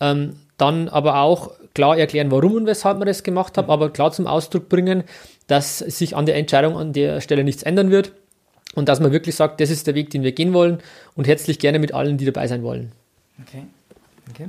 ähm, 0.00 0.36
dann 0.58 0.88
aber 0.88 1.20
auch 1.20 1.50
klar 1.74 1.96
erklären, 1.96 2.30
warum 2.30 2.54
und 2.54 2.66
weshalb 2.66 2.98
man 2.98 3.08
das 3.08 3.22
gemacht 3.22 3.56
hat, 3.58 3.66
mhm. 3.66 3.72
aber 3.72 3.90
klar 3.90 4.12
zum 4.12 4.26
Ausdruck 4.26 4.68
bringen, 4.68 5.04
dass 5.52 5.80
sich 5.80 6.16
an 6.16 6.24
der 6.24 6.36
Entscheidung 6.36 6.78
an 6.78 6.94
der 6.94 7.20
Stelle 7.20 7.44
nichts 7.44 7.62
ändern 7.62 7.90
wird 7.90 8.12
und 8.74 8.88
dass 8.88 9.00
man 9.00 9.12
wirklich 9.12 9.36
sagt, 9.36 9.60
das 9.60 9.68
ist 9.68 9.86
der 9.86 9.94
Weg, 9.94 10.08
den 10.08 10.22
wir 10.22 10.32
gehen 10.32 10.54
wollen 10.54 10.78
und 11.14 11.26
herzlich 11.26 11.58
gerne 11.58 11.78
mit 11.78 11.92
allen, 11.92 12.16
die 12.16 12.24
dabei 12.24 12.46
sein 12.46 12.62
wollen. 12.62 12.90
Okay. 13.46 13.64
Okay. 14.30 14.48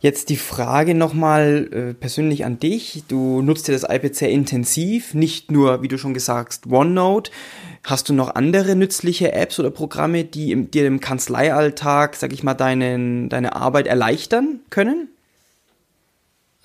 Jetzt 0.00 0.30
die 0.30 0.36
Frage 0.36 0.96
nochmal 0.96 1.68
äh, 1.72 1.94
persönlich 1.94 2.44
an 2.44 2.58
dich. 2.58 3.04
Du 3.06 3.40
nutzt 3.40 3.68
ja 3.68 3.74
das 3.74 3.84
iPad 3.84 4.16
sehr 4.16 4.30
intensiv, 4.30 5.14
nicht 5.14 5.52
nur, 5.52 5.80
wie 5.80 5.88
du 5.88 5.96
schon 5.96 6.12
gesagt 6.12 6.54
hast, 6.54 6.66
OneNote. 6.66 7.30
Hast 7.84 8.08
du 8.08 8.14
noch 8.14 8.34
andere 8.34 8.74
nützliche 8.74 9.30
Apps 9.32 9.60
oder 9.60 9.70
Programme, 9.70 10.24
die 10.24 10.50
im, 10.50 10.72
dir 10.72 10.88
im 10.88 10.98
Kanzleialltag, 10.98 12.16
sag 12.16 12.32
ich 12.32 12.42
mal, 12.42 12.54
deinen, 12.54 13.28
deine 13.28 13.54
Arbeit 13.54 13.86
erleichtern 13.86 14.58
können? 14.70 15.08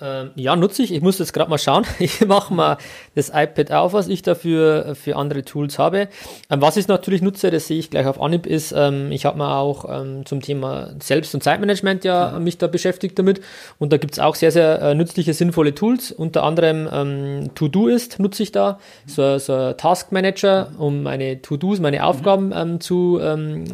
Ähm, 0.02 0.30
ja, 0.34 0.56
nutze 0.56 0.82
ich. 0.82 0.92
Ich 0.92 1.02
muss 1.02 1.18
jetzt 1.18 1.32
gerade 1.32 1.50
mal 1.50 1.58
schauen. 1.58 1.84
Ich 1.98 2.26
mache 2.26 2.52
mal 2.54 2.78
das 3.14 3.28
iPad 3.28 3.72
auf, 3.72 3.92
was 3.92 4.08
ich 4.08 4.22
dafür 4.22 4.94
für 4.94 5.16
andere 5.16 5.44
Tools 5.44 5.78
habe. 5.78 6.08
Ähm, 6.48 6.62
was 6.62 6.76
ich 6.76 6.88
natürlich 6.88 7.20
nutze, 7.20 7.50
das 7.50 7.66
sehe 7.66 7.78
ich 7.78 7.90
gleich 7.90 8.06
auf 8.06 8.20
Anhieb, 8.20 8.46
ist, 8.46 8.72
ähm, 8.72 9.12
ich 9.12 9.26
habe 9.26 9.38
mal 9.38 9.58
auch 9.58 9.84
zum 10.24 10.40
Thema 10.40 10.90
Selbst- 11.00 11.34
und 11.34 11.42
Zeitmanagement 11.42 12.04
ja, 12.04 12.32
ja, 12.32 12.38
mich 12.38 12.58
da 12.58 12.66
beschäftigt 12.66 13.18
damit. 13.18 13.40
Und 13.78 13.92
da 13.92 13.96
gibt 13.98 14.14
es 14.14 14.18
auch 14.18 14.34
sehr, 14.34 14.50
sehr 14.50 14.80
äh, 14.80 14.94
nützliche, 14.94 15.34
sinnvolle 15.34 15.74
Tools. 15.74 16.12
Unter 16.12 16.42
anderem 16.44 17.50
To-Do-Ist 17.54 18.18
nutze 18.18 18.42
ich 18.42 18.52
da. 18.52 18.78
So, 19.06 19.38
so 19.38 19.54
ein 19.54 19.76
Task 19.76 20.12
Manager, 20.12 20.72
um 20.78 21.02
meine 21.02 21.42
To-Dos, 21.42 21.80
meine 21.80 22.04
Aufgaben 22.04 22.48
mhm. 22.48 22.80
Zu, 22.80 23.20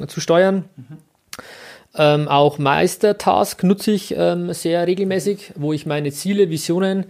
zu 0.06 0.20
steuern. 0.20 0.64
Mhm. 0.76 0.98
Ähm, 1.96 2.28
auch 2.28 2.58
Meistertask 2.58 3.62
nutze 3.64 3.92
ich 3.92 4.14
ähm, 4.16 4.52
sehr 4.52 4.86
regelmäßig, 4.86 5.52
wo 5.56 5.72
ich 5.72 5.86
meine 5.86 6.12
Ziele, 6.12 6.50
Visionen 6.50 7.06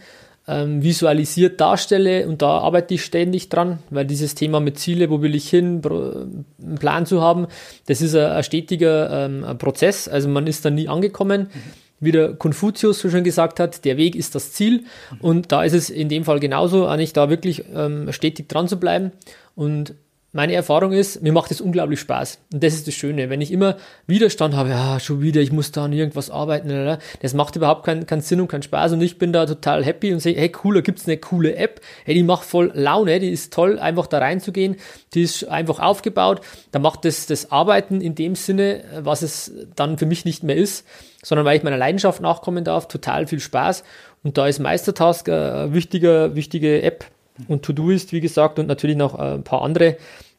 ähm, 0.49 0.83
visualisiert 0.83 1.61
darstelle 1.61 2.29
und 2.29 2.41
da 2.43 2.59
arbeite 2.59 2.95
ich 2.95 3.05
ständig 3.05 3.49
dran, 3.49 3.81
weil 3.91 4.05
dieses 4.05 4.35
Thema 4.35 4.61
mit 4.61 4.79
Ziele, 4.79 5.11
wo 5.11 5.23
will 5.23 5.35
ich 5.35 5.51
hin, 5.51 5.83
einen 5.85 6.77
Plan 6.79 7.05
zu 7.05 7.21
haben, 7.21 7.49
das 7.87 8.01
ist 8.01 8.15
ein, 8.15 8.31
ein 8.31 8.45
stetiger 8.45 9.25
ähm, 9.25 9.45
ein 9.45 9.59
Prozess, 9.59 10.07
also 10.09 10.29
man 10.29 10.47
ist 10.47 10.65
da 10.65 10.71
nie 10.71 10.89
angekommen. 10.89 11.49
Mhm. 11.53 11.87
Wie 11.99 12.13
der 12.13 12.35
Konfuzius 12.35 13.01
so 13.01 13.09
schon 13.09 13.25
gesagt 13.25 13.59
hat, 13.59 13.87
der 13.87 13.97
Weg 13.97 14.17
ist 14.17 14.35
das 14.35 14.53
Ziel. 14.53 14.85
Und 15.21 15.51
da 15.51 15.65
ist 15.65 15.73
es 15.73 15.89
in 15.89 16.11
dem 16.11 16.25
Fall 16.25 16.41
genauso, 16.41 16.87
eigentlich 16.87 17.15
da 17.15 17.31
wirklich 17.31 17.65
ähm, 17.75 18.13
stetig 18.13 18.51
dran 18.51 18.69
zu 18.69 18.79
bleiben. 18.79 19.13
Und 19.55 19.95
meine 20.33 20.53
Erfahrung 20.53 20.93
ist, 20.93 21.23
mir 21.23 21.33
macht 21.33 21.51
es 21.51 21.63
unglaublich 21.63 21.99
Spaß. 22.01 22.41
Und 22.53 22.63
das 22.63 22.75
ist 22.75 22.87
das 22.87 22.95
Schöne. 22.95 23.31
Wenn 23.31 23.41
ich 23.41 23.51
immer 23.51 23.77
Widerstand 24.07 24.55
habe, 24.55 24.69
ja, 24.69 25.01
schon 25.01 25.23
wieder, 25.23 25.41
ich 25.41 25.51
muss 25.51 25.73
da 25.73 25.87
an 25.87 25.93
irgendwas 25.95 26.31
arbeiten, 26.31 26.99
das 27.23 27.33
macht 27.33 27.57
überhaupt 27.57 27.87
keinen, 27.87 28.07
keinen 28.07 28.21
Sinn 28.21 28.41
und 28.41 28.49
keinen 28.49 28.63
Spaß. 28.63 28.93
Und 28.93 29.01
ich 29.01 29.19
bin 29.19 29.33
da 29.33 29.47
total 29.47 29.83
happy 29.83 30.13
und 30.13 30.21
sehe, 30.21 30.37
hey, 30.37 30.51
cooler, 30.51 30.83
gibt's 30.83 31.07
eine 31.07 31.17
coole 31.17 31.57
App. 31.57 31.81
Hey, 32.05 32.15
die 32.15 32.23
macht 32.23 32.45
voll 32.45 32.71
Laune, 32.75 33.19
die 33.19 33.31
ist 33.31 33.53
toll, 33.53 33.79
einfach 33.79 34.07
da 34.07 34.19
reinzugehen. 34.19 34.77
Die 35.15 35.23
ist 35.23 35.45
einfach 35.49 35.79
aufgebaut. 35.79 36.43
Da 36.71 36.81
macht 36.81 37.07
das, 37.07 37.27
das 37.27 37.51
Arbeiten 37.51 38.03
in 38.03 38.15
dem 38.15 38.35
Sinne, 38.35 38.85
was 39.01 39.23
es 39.23 39.53
dann 39.75 39.97
für 39.97 40.07
mich 40.07 40.27
nicht 40.27 40.43
mehr 40.43 40.57
ist, 40.57 40.87
sondern 41.23 41.47
weil 41.47 41.57
ich 41.57 41.63
meiner 41.63 41.79
Leidenschaft 41.79 42.21
nachkommen 42.21 42.63
darf, 42.63 42.89
total 42.89 43.27
viel 43.27 43.41
Spaß. 43.41 43.85
Und 44.23 44.37
da 44.37 44.47
ist 44.47 44.59
Meistertask 44.59 45.29
eine 45.29 45.73
wichtige, 45.73 46.33
wichtige 46.35 46.83
App. 46.83 47.07
Und 47.49 47.63
To-Do 47.65 47.91
ist, 47.91 48.13
wie 48.13 48.21
gesagt, 48.21 48.59
und 48.59 48.67
natürlich 48.67 48.97
noch 48.97 49.15
ein 49.15 49.43
paar 49.45 49.63
andere 49.63 49.97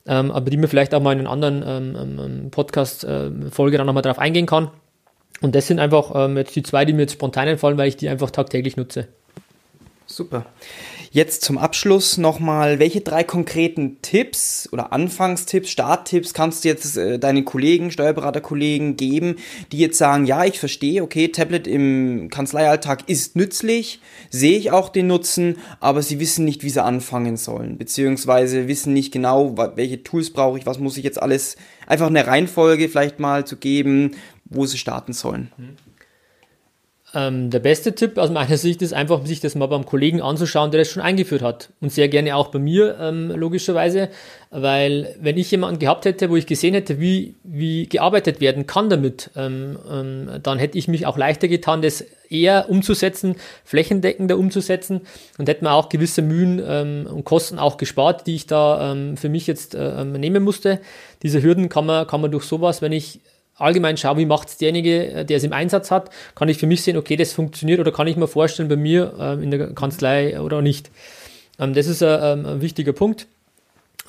ähm, 0.08 0.32
aber 0.32 0.50
die 0.50 0.58
mir 0.58 0.68
vielleicht 0.68 0.94
auch 0.94 1.02
mal 1.02 1.12
in 1.12 1.20
einer 1.20 1.30
anderen 1.30 1.64
ähm, 1.68 1.98
ähm, 2.00 2.20
ähm 2.20 2.52
Podcast-Folge 2.52 3.76
äh, 3.76 3.78
dann 3.78 3.88
nochmal 3.88 4.04
drauf 4.04 4.20
eingehen 4.20 4.46
kann. 4.46 4.70
Und 5.42 5.54
das 5.54 5.68
sind 5.68 5.80
einfach 5.80 6.12
ähm, 6.16 6.38
jetzt 6.38 6.56
die 6.56 6.64
zwei, 6.64 6.86
die 6.86 6.94
mir 6.94 7.02
jetzt 7.02 7.14
spontan 7.14 7.48
einfallen, 7.48 7.78
weil 7.78 7.90
ich 7.90 7.98
die 7.98 8.10
einfach 8.10 8.32
tagtäglich 8.32 8.78
nutze. 8.78 9.08
Super. 10.06 10.46
Jetzt 11.12 11.44
zum 11.44 11.58
Abschluss 11.58 12.18
nochmal, 12.18 12.80
welche 12.80 13.02
drei 13.02 13.24
konkreten 13.24 14.02
Tipps 14.02 14.68
oder 14.72 14.92
Anfangstipps, 14.92 15.70
Starttipps 15.70 16.34
kannst 16.34 16.64
du 16.64 16.70
jetzt 16.70 16.98
äh, 16.98 17.18
deinen 17.18 17.46
Kollegen, 17.46 17.92
Steuerberaterkollegen 17.92 18.98
geben, 18.98 19.38
die 19.72 19.80
jetzt 19.80 19.98
sagen, 19.98 20.26
ja, 20.26 20.44
ich 20.46 20.60
verstehe, 20.60 21.04
okay, 21.04 21.30
Tablet 21.30 21.68
im 21.68 22.30
Kanzleialltag 22.30 23.08
ist 23.08 23.36
nützlich, 23.36 24.02
sehe 24.30 24.58
ich 24.58 24.72
auch 24.72 24.90
den 24.90 25.08
Nutzen, 25.08 25.58
aber 25.80 26.02
sie 26.02 26.20
wissen 26.20 26.46
nicht, 26.46 26.64
wie 26.64 26.70
sie 26.70 26.84
anfangen 26.84 27.38
sollen, 27.38 27.78
beziehungsweise 27.78 28.68
wissen 28.68 28.94
nicht 28.94 29.12
genau, 29.12 29.56
welche 29.76 30.04
Tools 30.04 30.32
brauche 30.32 30.58
ich, 30.58 30.66
was 30.66 30.80
muss 30.80 30.98
ich 30.98 31.04
jetzt 31.04 31.22
alles, 31.22 31.56
einfach 31.86 32.08
eine 32.08 32.28
Reihenfolge 32.28 32.90
vielleicht 32.90 33.20
mal 33.20 33.46
zu 33.46 33.56
geben, 33.56 34.12
wo 34.46 34.66
sie 34.66 34.78
starten 34.78 35.14
sollen. 35.14 35.52
Mhm. 35.58 35.78
Ähm, 37.18 37.50
der 37.50 37.60
beste 37.60 37.96
Tipp 37.96 38.20
aus 38.20 38.30
meiner 38.30 38.58
Sicht 38.58 38.84
ist 38.84 38.94
einfach, 38.94 39.26
sich 39.26 39.40
das 39.40 39.56
mal 39.56 39.66
beim 39.66 39.88
Kollegen 39.88 40.22
anzuschauen, 40.22 40.70
der 40.70 40.82
das 40.82 40.90
schon 40.92 41.02
eingeführt 41.02 41.42
hat. 41.42 41.70
Und 41.82 41.92
sehr 41.92 42.10
gerne 42.10 42.36
auch 42.36 42.50
bei 42.50 42.60
mir, 42.60 42.96
ähm, 43.02 43.32
logischerweise, 43.32 44.10
weil 44.52 45.16
wenn 45.20 45.36
ich 45.36 45.50
jemanden 45.50 45.80
gehabt 45.80 46.06
hätte, 46.06 46.30
wo 46.30 46.36
ich 46.36 46.46
gesehen 46.46 46.76
hätte, 46.76 47.00
wie, 47.00 47.34
wie 47.44 47.88
gearbeitet 47.90 48.40
werden 48.40 48.68
kann 48.68 48.92
damit, 48.92 49.32
ähm, 49.36 49.80
ähm 49.92 50.30
dann 50.44 50.60
hätte 50.60 50.78
ich 50.78 50.88
mich 50.88 51.08
auch 51.08 51.18
leichter 51.18 51.48
getan, 51.48 51.82
das 51.82 52.06
eher 52.30 52.70
umzusetzen, 52.70 53.36
flächendeckender 53.64 54.38
umzusetzen 54.38 55.02
und 55.40 55.50
hätte 55.50 55.64
mir 55.64 55.72
auch 55.72 55.90
gewisse 55.90 56.22
Mühen 56.22 56.62
ähm, 56.64 57.08
und 57.12 57.24
Kosten 57.24 57.58
auch 57.58 57.78
gespart, 57.78 58.28
die 58.28 58.36
ich 58.36 58.46
da 58.46 58.92
ähm, 58.92 59.18
für 59.18 59.30
mich 59.30 59.48
jetzt 59.48 59.74
äh, 59.74 60.06
nehmen 60.06 60.44
musste. 60.44 60.82
Diese 61.24 61.42
Hürden 61.42 61.68
kann 61.68 61.88
man, 61.88 62.06
kann 62.06 62.22
man 62.22 62.30
durch 62.30 62.44
sowas, 62.44 62.84
wenn 62.84 62.92
ich 62.92 63.22
allgemein 63.58 63.98
schaue, 63.98 64.18
wie 64.18 64.26
macht 64.26 64.50
es 64.50 64.58
derjenige, 64.58 65.12
äh, 65.12 65.26
der 65.26 65.38
es 65.38 65.44
im 65.44 65.54
Einsatz 65.54 65.92
hat, 65.92 66.10
kann 66.36 66.50
ich 66.50 66.58
für 66.58 66.68
mich 66.68 66.84
sehen, 66.84 66.98
okay, 66.98 67.16
das 67.16 67.34
funktioniert 67.34 67.80
oder 67.80 67.92
kann 67.92 68.08
ich 68.08 68.16
mir 68.16 68.28
vorstellen 68.28 68.70
bei 68.70 68.76
mir 68.76 69.14
ähm, 69.20 69.44
in 69.44 69.52
der 69.52 69.74
Kanzlei 69.74 70.40
oder 70.40 70.62
nicht. 70.62 70.92
Ähm, 71.60 71.74
das 71.74 71.88
ist 71.88 72.04
ein, 72.04 72.40
ähm, 72.40 72.46
ein 72.46 72.62
wichtiger 72.62 72.94
Punkt. 72.94 73.28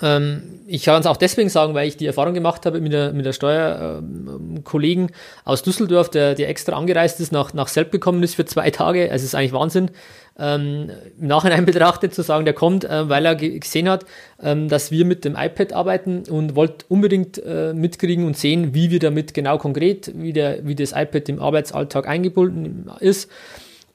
Ähm, 0.00 0.60
ich 0.66 0.84
kann 0.84 1.00
es 1.00 1.06
auch 1.06 1.16
deswegen 1.16 1.48
sagen, 1.48 1.74
weil 1.74 1.88
ich 1.88 1.96
die 1.96 2.06
Erfahrung 2.06 2.34
gemacht 2.34 2.66
habe 2.66 2.80
mit 2.80 2.92
der, 2.92 3.12
mit 3.12 3.26
der 3.26 3.32
Steuerkollegen 3.32 5.04
ähm, 5.04 5.14
aus 5.44 5.62
Düsseldorf, 5.62 6.10
der, 6.10 6.34
der 6.34 6.48
extra 6.48 6.76
angereist 6.76 7.20
ist, 7.20 7.32
nach, 7.32 7.52
nach 7.52 7.68
Selb 7.68 7.90
gekommen 7.90 8.22
ist 8.22 8.34
für 8.34 8.44
zwei 8.44 8.70
Tage. 8.70 9.02
Also 9.10 9.16
es 9.16 9.24
ist 9.24 9.34
eigentlich 9.34 9.52
Wahnsinn. 9.52 9.90
Ähm, 10.38 10.90
Im 11.20 11.26
Nachhinein 11.26 11.64
betrachtet 11.66 12.14
zu 12.14 12.22
sagen, 12.22 12.44
der 12.44 12.54
kommt, 12.54 12.84
äh, 12.84 13.08
weil 13.08 13.26
er 13.26 13.34
gesehen 13.34 13.88
hat, 13.88 14.04
ähm, 14.40 14.68
dass 14.68 14.90
wir 14.90 15.04
mit 15.04 15.24
dem 15.24 15.34
iPad 15.36 15.72
arbeiten 15.72 16.22
und 16.28 16.54
wollte 16.54 16.84
unbedingt 16.88 17.42
äh, 17.44 17.72
mitkriegen 17.74 18.24
und 18.24 18.36
sehen, 18.36 18.74
wie 18.74 18.90
wir 18.90 19.00
damit 19.00 19.34
genau 19.34 19.58
konkret, 19.58 20.12
wie, 20.14 20.32
der, 20.32 20.66
wie 20.66 20.76
das 20.76 20.92
iPad 20.92 21.28
im 21.28 21.40
Arbeitsalltag 21.40 22.06
eingebunden 22.06 22.88
ist. 23.00 23.28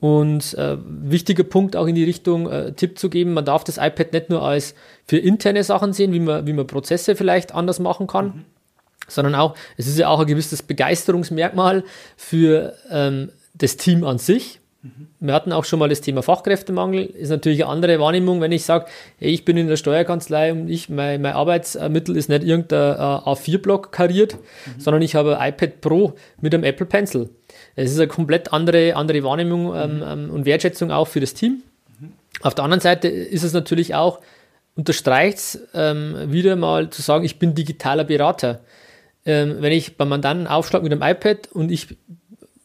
Und 0.04 0.54
äh, 0.56 0.76
wichtiger 0.86 1.46
Punkt 1.46 1.78
auch 1.78 1.88
in 1.88 1.96
die 1.96 2.04
Richtung 2.04 2.52
äh, 2.52 2.74
Tipp 2.74 3.00
zu 3.00 3.10
geben, 3.10 3.32
man 3.32 3.46
darf 3.46 3.64
das 3.64 3.78
iPad 3.78 4.12
nicht 4.12 4.30
nur 4.30 4.42
als 4.42 4.76
für 5.08 5.18
interne 5.18 5.64
Sachen 5.64 5.94
sehen, 5.94 6.12
wie 6.12 6.20
man, 6.20 6.46
wie 6.46 6.52
man 6.52 6.68
Prozesse 6.68 7.16
vielleicht 7.16 7.56
anders 7.56 7.80
machen 7.80 8.06
kann, 8.06 8.26
mhm. 8.26 8.46
sondern 9.08 9.34
auch, 9.34 9.56
es 9.78 9.88
ist 9.88 9.98
ja 9.98 10.10
auch 10.10 10.20
ein 10.20 10.28
gewisses 10.28 10.62
Begeisterungsmerkmal 10.62 11.86
für 12.18 12.74
ähm, 12.92 13.30
das 13.54 13.78
Team 13.78 14.04
an 14.04 14.18
sich. 14.18 14.60
Mhm. 14.82 15.08
Wir 15.22 15.34
hatten 15.34 15.54
auch 15.54 15.64
schon 15.64 15.80
mal 15.80 15.88
das 15.88 16.02
Thema 16.02 16.22
Fachkräftemangel. 16.22 17.06
Ist 17.06 17.30
natürlich 17.30 17.64
eine 17.64 17.72
andere 17.72 17.98
Wahrnehmung, 18.02 18.42
wenn 18.42 18.52
ich 18.52 18.66
sage, 18.66 18.88
hey, 19.20 19.32
ich 19.32 19.46
bin 19.46 19.56
in 19.56 19.70
der 19.70 19.78
Steuerkanzlei 19.78 20.52
und 20.52 20.68
ich, 20.68 20.90
mein, 20.90 21.22
mein 21.22 21.32
Arbeitsmittel 21.32 22.18
ist 22.18 22.28
nicht 22.28 22.44
irgendein 22.44 22.96
äh, 22.98 23.00
A4-Block 23.00 23.94
kariert, 23.94 24.34
mhm. 24.34 24.82
sondern 24.82 25.02
ich 25.02 25.16
habe 25.16 25.40
ein 25.40 25.54
iPad 25.54 25.80
Pro 25.80 26.16
mit 26.42 26.54
einem 26.54 26.66
Apple 26.66 26.88
Pencil. 26.88 27.30
Es 27.76 27.92
ist 27.92 27.98
eine 27.98 28.08
komplett 28.08 28.54
andere, 28.54 28.96
andere 28.96 29.24
Wahrnehmung 29.24 29.76
ähm, 29.76 29.98
mhm. 29.98 30.04
ähm, 30.04 30.30
und 30.32 30.46
Wertschätzung 30.46 30.92
auch 30.92 31.08
für 31.08 31.20
das 31.20 31.34
Team. 31.34 31.64
Mhm. 32.00 32.14
Auf 32.42 32.56
der 32.56 32.64
anderen 32.64 32.82
Seite 32.82 33.08
ist 33.08 33.44
es 33.44 33.54
natürlich 33.54 33.96
auch, 33.96 34.20
unterstreicht 34.76 35.38
es 35.38 35.68
ähm, 35.74 36.32
wieder 36.32 36.56
mal 36.56 36.90
zu 36.90 37.02
sagen, 37.02 37.24
ich 37.24 37.40
bin 37.40 37.56
digitaler 37.56 38.04
Berater. 38.04 38.62
Ähm, 39.26 39.58
wenn 39.60 39.72
ich 39.72 39.98
beim 39.98 40.10
Mandanten 40.10 40.48
aufschlage 40.48 40.84
mit 40.84 40.92
einem 40.92 41.02
iPad 41.02 41.48
und 41.52 41.72
ich 41.72 41.96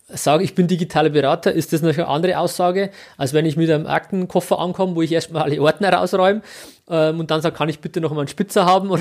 sage, 0.08 0.42
ich 0.42 0.54
bin 0.54 0.66
digitaler 0.66 1.10
Berater, 1.10 1.52
ist 1.52 1.72
das 1.72 1.82
natürlich 1.82 2.06
eine 2.06 2.08
andere 2.08 2.38
Aussage, 2.38 2.90
als 3.16 3.34
wenn 3.34 3.44
ich 3.44 3.56
mit 3.56 3.70
einem 3.70 3.86
Aktenkoffer 3.86 4.58
ankomme, 4.58 4.96
wo 4.96 5.02
ich 5.02 5.12
erstmal 5.12 5.42
alle 5.42 5.60
Ordner 5.60 5.92
rausräume 5.92 6.40
ähm, 6.88 7.20
und 7.20 7.30
dann 7.30 7.42
sage, 7.42 7.54
kann 7.54 7.68
ich 7.68 7.80
bitte 7.80 8.00
noch 8.00 8.12
mal 8.12 8.20
einen 8.20 8.28
Spitzer 8.28 8.64
haben? 8.64 8.90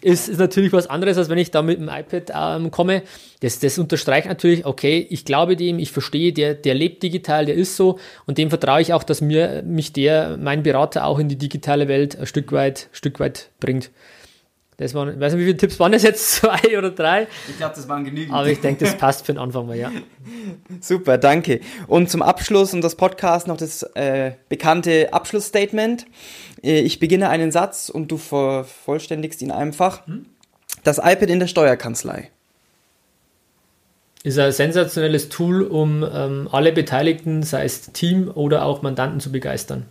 Ist, 0.00 0.28
ist 0.28 0.38
natürlich 0.38 0.72
was 0.72 0.86
anderes, 0.86 1.16
als 1.16 1.30
wenn 1.30 1.38
ich 1.38 1.50
da 1.50 1.62
mit 1.62 1.78
dem 1.78 1.88
iPad 1.88 2.32
ähm, 2.34 2.70
komme. 2.70 3.02
Das, 3.40 3.58
das 3.58 3.78
unterstreicht 3.78 4.28
natürlich, 4.28 4.66
okay, 4.66 5.06
ich 5.08 5.24
glaube 5.24 5.56
dem, 5.56 5.78
ich 5.78 5.92
verstehe, 5.92 6.32
der, 6.32 6.54
der 6.54 6.74
lebt 6.74 7.02
digital, 7.02 7.46
der 7.46 7.54
ist 7.54 7.76
so 7.76 7.98
und 8.26 8.36
dem 8.36 8.50
vertraue 8.50 8.82
ich 8.82 8.92
auch, 8.92 9.02
dass 9.02 9.22
mir 9.22 9.62
mich 9.62 9.94
der, 9.94 10.36
mein 10.36 10.62
Berater 10.62 11.06
auch 11.06 11.18
in 11.18 11.28
die 11.28 11.36
digitale 11.36 11.88
Welt 11.88 12.18
ein 12.18 12.26
Stück 12.26 12.52
weit, 12.52 12.88
Stück 12.92 13.18
weit 13.18 13.50
bringt. 13.60 13.90
Das 14.76 14.92
waren, 14.94 15.14
ich 15.14 15.20
weiß 15.20 15.34
nicht, 15.34 15.42
wie 15.42 15.46
viele 15.46 15.56
Tipps 15.56 15.78
waren 15.78 15.92
das 15.92 16.02
jetzt? 16.02 16.32
Zwei 16.36 16.76
oder 16.76 16.90
drei? 16.90 17.28
Ich 17.48 17.56
glaube, 17.56 17.74
das 17.76 17.88
waren 17.88 18.04
genügend. 18.04 18.34
Aber 18.34 18.48
ich 18.48 18.60
denke, 18.60 18.84
das 18.84 18.96
passt 18.96 19.24
für 19.26 19.32
den 19.32 19.38
Anfang 19.38 19.66
mal, 19.66 19.76
ja. 19.76 19.92
Super, 20.80 21.18
danke. 21.18 21.60
Und 21.86 22.10
zum 22.10 22.22
Abschluss 22.22 22.74
und 22.74 22.82
das 22.82 22.96
Podcast 22.96 23.46
noch 23.46 23.56
das 23.56 23.82
äh, 23.94 24.32
bekannte 24.48 25.12
Abschlussstatement. 25.12 26.06
Äh, 26.62 26.80
ich 26.80 26.98
beginne 26.98 27.28
einen 27.28 27.52
Satz 27.52 27.88
und 27.88 28.10
du 28.10 28.16
vervollständigst 28.16 29.42
ihn 29.42 29.52
einfach. 29.52 30.06
Hm? 30.06 30.26
Das 30.82 30.98
iPad 30.98 31.30
in 31.30 31.38
der 31.38 31.46
Steuerkanzlei. 31.46 32.30
Ist 34.24 34.38
ein 34.38 34.52
sensationelles 34.52 35.28
Tool, 35.28 35.62
um 35.62 36.02
ähm, 36.02 36.48
alle 36.50 36.72
Beteiligten, 36.72 37.42
sei 37.42 37.64
es 37.64 37.92
Team 37.92 38.30
oder 38.34 38.64
auch 38.64 38.80
Mandanten, 38.80 39.20
zu 39.20 39.30
begeistern. 39.30 39.84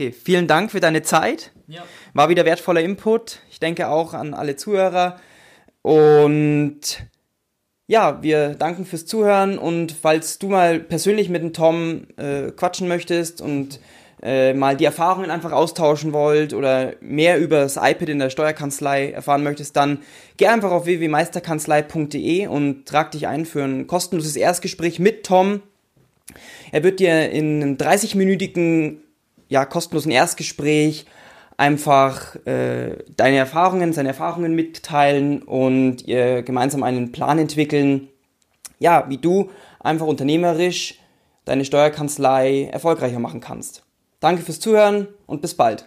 Okay, 0.00 0.12
vielen 0.12 0.46
Dank 0.46 0.70
für 0.70 0.80
deine 0.80 1.02
Zeit. 1.02 1.52
Ja. 1.66 1.84
War 2.14 2.30
wieder 2.30 2.46
wertvoller 2.46 2.80
Input. 2.80 3.40
Ich 3.50 3.60
denke 3.60 3.88
auch 3.88 4.14
an 4.14 4.32
alle 4.32 4.56
Zuhörer. 4.56 5.20
Und 5.82 6.80
ja, 7.86 8.22
wir 8.22 8.54
danken 8.54 8.86
fürs 8.86 9.04
Zuhören 9.04 9.58
und 9.58 9.92
falls 9.92 10.38
du 10.38 10.48
mal 10.48 10.80
persönlich 10.80 11.28
mit 11.28 11.42
dem 11.42 11.52
Tom 11.52 12.06
äh, 12.16 12.50
quatschen 12.50 12.88
möchtest 12.88 13.42
und 13.42 13.78
äh, 14.22 14.54
mal 14.54 14.74
die 14.74 14.86
Erfahrungen 14.86 15.30
einfach 15.30 15.52
austauschen 15.52 16.14
wollt 16.14 16.54
oder 16.54 16.94
mehr 17.02 17.38
über 17.38 17.58
das 17.58 17.76
iPad 17.76 18.08
in 18.08 18.20
der 18.20 18.30
Steuerkanzlei 18.30 19.10
erfahren 19.10 19.42
möchtest, 19.42 19.76
dann 19.76 19.98
geh 20.38 20.46
einfach 20.46 20.70
auf 20.70 20.86
www.meisterkanzlei.de 20.86 22.46
und 22.46 22.86
trag 22.86 23.10
dich 23.10 23.26
ein 23.26 23.44
für 23.44 23.64
ein 23.64 23.86
kostenloses 23.86 24.36
Erstgespräch 24.36 24.98
mit 24.98 25.26
Tom 25.26 25.60
Er 26.72 26.84
wird 26.84 27.00
dir 27.00 27.30
in 27.30 27.62
einem 27.62 27.76
30-minütigen, 27.76 29.00
ja, 29.50 29.66
kostenlosen 29.66 30.10
Erstgespräch 30.12 31.04
einfach 31.58 32.36
äh, 32.46 32.96
deine 33.16 33.36
Erfahrungen, 33.36 33.92
seine 33.92 34.08
Erfahrungen 34.08 34.54
mitteilen 34.54 35.42
und 35.42 36.06
ihr 36.06 36.42
gemeinsam 36.42 36.82
einen 36.82 37.12
Plan 37.12 37.38
entwickeln, 37.38 38.08
ja, 38.78 39.04
wie 39.10 39.18
du 39.18 39.50
einfach 39.78 40.06
unternehmerisch 40.06 40.98
deine 41.44 41.66
Steuerkanzlei 41.66 42.70
erfolgreicher 42.72 43.18
machen 43.18 43.40
kannst. 43.40 43.82
Danke 44.20 44.42
fürs 44.42 44.60
Zuhören 44.60 45.08
und 45.26 45.42
bis 45.42 45.54
bald. 45.54 45.86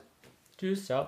Tschüss, 0.57 0.85
ciao. 0.85 1.07